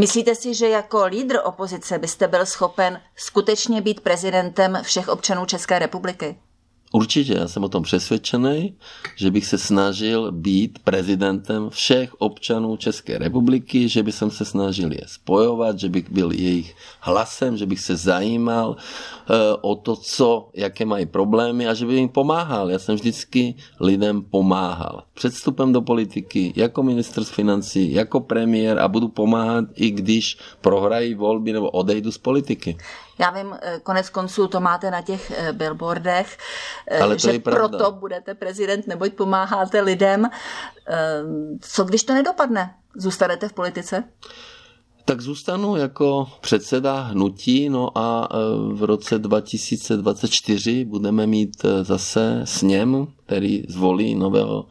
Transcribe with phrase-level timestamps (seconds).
[0.00, 5.78] Myslíte si, že jako lídr opozice byste byl schopen skutečně být prezidentem všech občanů České
[5.78, 6.38] republiky?
[6.92, 8.74] Určitě, já jsem o tom přesvědčený,
[9.16, 15.04] že bych se snažil být prezidentem všech občanů České republiky, že bych se snažil je
[15.06, 20.84] spojovat, že bych byl jejich hlasem, že bych se zajímal uh, o to, co, jaké
[20.84, 22.70] mají problémy a že bych jim pomáhal.
[22.70, 25.02] Já jsem vždycky lidem pomáhal.
[25.14, 31.14] Před vstupem do politiky, jako ministr financí, jako premiér a budu pomáhat i když prohrají
[31.14, 32.76] volby nebo odejdu z politiky.
[33.20, 36.38] Já vím, eh, konec konců to máte na těch eh, billboardech,
[36.86, 37.68] eh, Ale to že je pravda.
[37.68, 40.30] proto budete prezident, neboť pomáháte lidem.
[41.60, 42.74] Co když to nedopadne?
[42.96, 44.04] Zůstanete v politice?
[45.04, 48.28] Tak zůstanu jako předseda hnutí, no a
[48.72, 54.66] v roce 2024 budeme mít zase sněm, který zvolí nového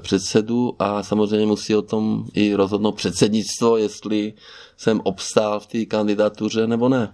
[0.00, 4.32] předsedu a samozřejmě musí o tom i rozhodnout předsednictvo, jestli
[4.76, 7.12] jsem obstál v té kandidatuře nebo ne.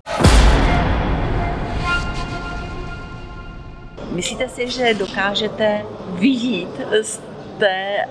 [4.14, 7.20] Myslíte si, že dokážete vyjít z
[7.58, 8.04] té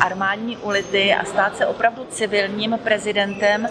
[0.00, 3.68] armádní ulity a stát se opravdu civilním prezidentem,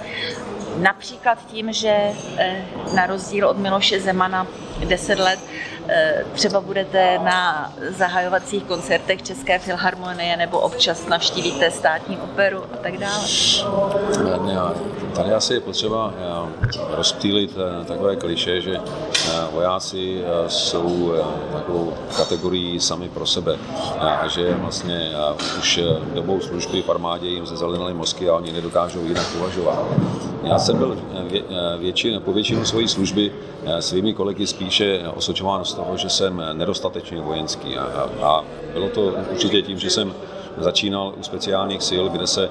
[0.77, 1.95] například tím, že
[2.37, 2.65] eh,
[2.95, 4.47] na rozdíl od Miloše Zemana
[4.85, 5.39] 10 let
[6.33, 13.25] třeba budete na zahajovacích koncertech České filharmonie nebo občas navštívíte státní operu a tak dále?
[15.15, 18.79] Tady asi je potřeba eh, rozptýlit eh, takové kliše, že
[19.51, 21.13] vojáci jsou
[21.53, 23.57] takovou kategorií sami pro sebe
[23.99, 25.11] a že vlastně
[25.59, 25.79] už
[26.13, 29.85] dobou služby v armádě jim zezelinaly mozky a oni nedokážou jinak uvažovat.
[30.43, 30.97] Já jsem byl
[31.79, 33.31] většin, po většinu svojí služby
[33.79, 37.77] svými kolegy spíše osočován z toho, že jsem nedostatečně vojenský.
[37.77, 38.43] A, a
[38.73, 39.01] bylo to
[39.31, 40.13] určitě tím, že jsem
[40.57, 42.49] začínal u speciálních sil, kde se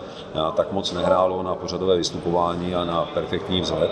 [0.55, 3.91] tak moc nehrálo na pořadové vystupování a na perfektní vzhled,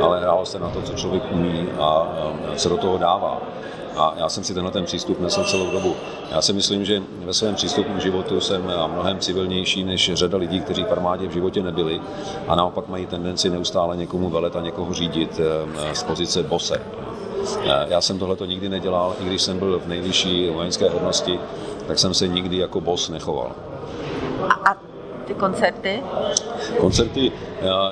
[0.00, 2.08] ale hrálo se na to, co člověk umí a
[2.56, 3.40] co do toho dává.
[3.96, 5.94] A já jsem si tenhle ten přístup nesl celou dobu.
[6.30, 10.60] Já si myslím, že ve svém přístupu k životu jsem mnohem civilnější než řada lidí,
[10.60, 12.00] kteří v armádě v životě nebyli
[12.48, 15.40] a naopak mají tendenci neustále někomu velet a někoho řídit
[15.92, 16.80] z pozice bose.
[17.64, 21.40] Eh, já jsem tohle nikdy nedělal, i když jsem byl v nejvyšší vojenské hodnosti,
[21.86, 23.52] tak jsem se nikdy jako bos nechoval.
[24.48, 24.89] A, a
[25.30, 26.02] ty koncerty?
[26.80, 27.32] Koncerty,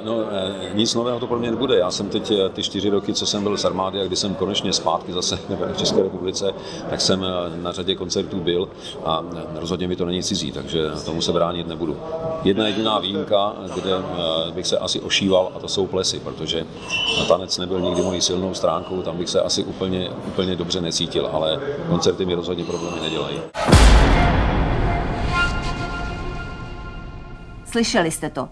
[0.05, 1.79] no eh, nic nového to pro mě nebude.
[1.79, 4.35] Já jsem teď eh, ty čtyři roky, co jsem byl z armády a kdy jsem
[4.35, 6.53] konečně zpátky zase v České republice,
[6.91, 7.27] tak jsem
[7.63, 8.69] na řadě koncertů byl
[9.05, 11.97] a rozhodně mi to není cizí, takže tomu se bránit nebudu.
[12.45, 13.91] Jedna jediná výjimka, kde
[14.55, 16.67] bych se asi ošíval, a to jsou plesy, protože
[17.29, 21.61] tanec nebyl nikdy mojí silnou stránkou, tam bych se asi úplně, úplně dobře necítil, ale
[21.89, 23.41] koncerty mi rozhodně problémy nedělají.
[27.71, 28.49] Slyšeli jste to.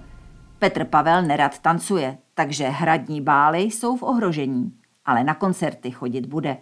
[0.59, 4.73] Petr Pavel nerad tancuje, takže hradní bály jsou v ohrožení,
[5.05, 6.57] ale na koncerty chodit bude.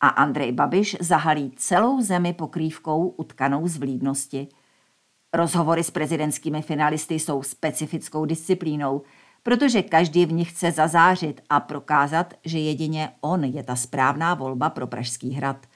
[0.00, 4.48] A Andrej Babiš zahalí celou zemi pokrývkou utkanou z vlídnosti.
[5.32, 9.02] Rozhovory s prezidentskými finalisty jsou specifickou disciplínou,
[9.42, 14.70] protože každý v nich chce zazářit a prokázat, že jedině on je ta správná volba
[14.70, 15.66] pro Pražský hrad.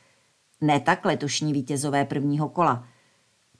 [0.61, 2.84] Ne tak letošní vítězové prvního kola.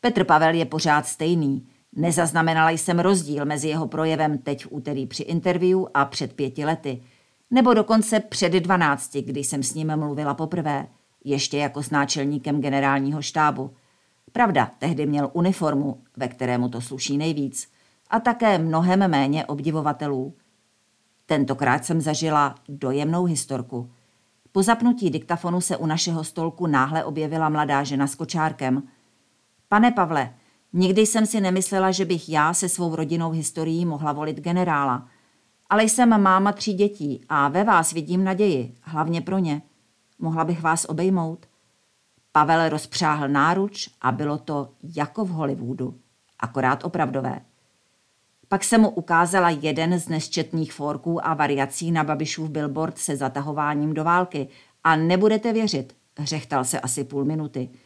[0.01, 5.23] Petr Pavel je pořád stejný– Nezaznamenala jsem rozdíl mezi jeho projevem teď v úterý při
[5.23, 7.03] interview a před pěti lety,
[7.51, 10.87] nebo dokonce před dvanácti, kdy jsem s ním mluvila poprvé,
[11.25, 13.71] ještě jako s náčelníkem generálního štábu.
[14.33, 17.69] Pravda, tehdy měl uniformu, ve kterému to sluší nejvíc,
[18.11, 20.35] a také mnohem méně obdivovatelů.
[21.27, 23.91] Tentokrát jsem zažila dojemnou historku.
[24.53, 28.83] Po zapnutí diktafonu se u našeho stolku náhle objevila mladá žena s kočárkem.
[29.69, 30.35] Pane Pavle,
[30.73, 35.09] Nikdy jsem si nemyslela, že bych já se svou rodinnou historií mohla volit generála.
[35.71, 39.63] Ale jsem máma tří dětí a ve vás vidím naději, hlavně pro ně.
[40.19, 41.47] Mohla bych vás obejmout?
[42.33, 45.95] Pavel rozpřáhl náruč a bylo to jako v Hollywoodu,
[46.41, 47.41] akorát opravdové.
[48.49, 53.95] Pak se mu ukázala jeden z nesčetných forků a variací na Babišův billboard se zatahováním
[53.95, 54.49] do války
[54.85, 57.71] a nebudete věřit, hřechtal se asi půl minuty–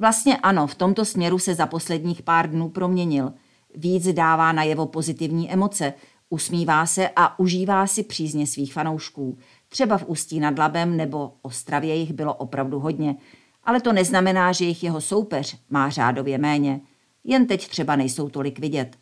[0.00, 3.32] Vlastně ano, v tomto směru se za posledních pár dnů proměnil.
[3.74, 5.94] víc dává na jevo pozitivní emoce,
[6.28, 9.38] usmívá se a užívá si přízně svých fanoušků.
[9.68, 13.16] Třeba v Ústí nad Labem nebo Ostravě jich bylo opravdu hodně,
[13.64, 16.80] ale to neznamená, že jich jeho soupeř má řádově méně.
[17.24, 18.96] Jen teď třeba nejsou tolik vidět.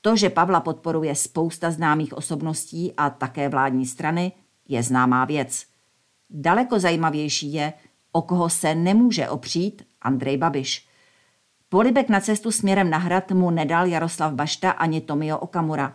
[0.00, 4.32] To, že Pavla podporuje spousta známých osobností a také vládní strany,
[4.68, 5.64] je známá věc.
[6.30, 7.72] Daleko zajímavější je,
[8.12, 10.88] o koho se nemůže opřít Andrej Babiš.
[11.68, 15.94] Polibek na cestu směrem na hrad mu nedal Jaroslav Bašta ani Tomio Okamura.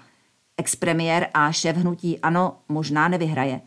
[0.58, 3.62] Expremiér a šéf hnutí ANO možná nevyhraje.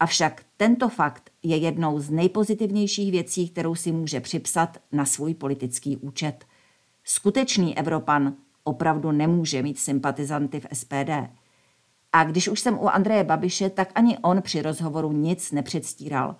[0.00, 5.96] Avšak tento fakt je jednou z nejpozitivnějších věcí, kterou si může připsat na svůj politický
[5.96, 6.44] účet.
[7.04, 8.34] Skutečný Evropan
[8.64, 11.10] opravdu nemůže mít sympatizanty v SPD.
[12.12, 16.36] A když už jsem u Andreje Babiše, tak ani on při rozhovoru nic nepředstíral.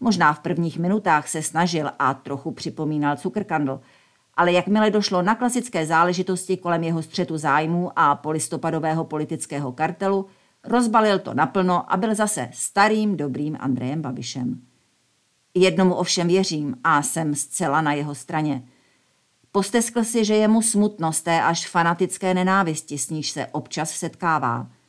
[0.00, 3.80] Možná v prvních minutách se snažil a trochu připomínal cukrkandl,
[4.34, 10.26] ale jakmile došlo na klasické záležitosti kolem jeho střetu zájmů a polistopadového politického kartelu,
[10.64, 14.60] rozbalil to naplno a byl zase starým dobrým Andrejem Babišem.
[15.54, 18.62] Jednomu ovšem věřím a jsem zcela na jeho straně.
[19.52, 23.90] Posteskl si, že je mu smutno z té až fanatické nenávisti, s níž se občas
[23.90, 24.66] setkává–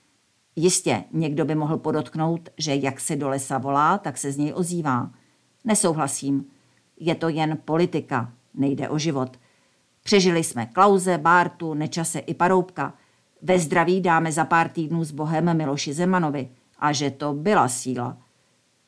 [0.55, 4.53] Jistě, někdo by mohl podotknout, že jak se do lesa volá, tak se z něj
[4.55, 5.11] ozývá.
[5.63, 6.45] Nesouhlasím.
[6.99, 9.39] Je to jen politika, nejde o život.
[10.03, 12.93] Přežili jsme Klauze, Bártu, Nečase i Paroubka.
[13.41, 16.49] Ve zdraví dáme za pár týdnů s Bohem Miloši Zemanovi.
[16.79, 18.17] A že to byla síla.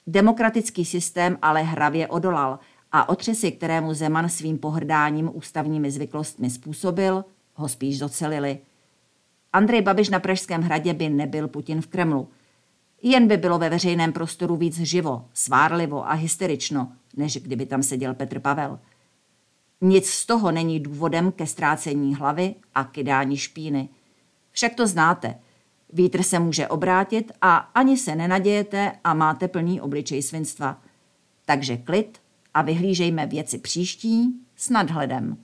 [0.08, 2.60] Demokratický systém ale hravě odolal
[2.92, 8.60] a otřesy, kterému Zeman svým pohrdáním ústavními zvyklostmi způsobil, ho spíš docelili–
[9.54, 12.30] Andrej Babiš na Pražském hradě by nebyl Putin v Kremlu.
[13.02, 18.14] Jen by bylo ve veřejném prostoru víc živo, svárlivo a hysterično, než kdyby tam seděl
[18.14, 18.80] Petr Pavel.
[19.82, 23.90] Nic z toho není důvodem ke ztrácení hlavy a kydání špíny.
[24.52, 25.36] Však to znáte.
[25.94, 30.82] Vítr se může obrátit a ani se nenadějete a máte plný obličej svinstva.
[31.46, 32.20] Takže klid
[32.54, 35.38] a vyhlížejme věci příští s nadhledem.